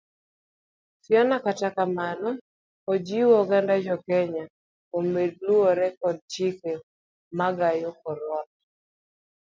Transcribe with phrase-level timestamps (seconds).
[1.03, 2.29] Fiona kata kamano
[2.93, 4.43] ojiwo oganda jokenya
[4.89, 6.71] jomed luwore kod chike
[7.37, 8.51] mag gayo corona.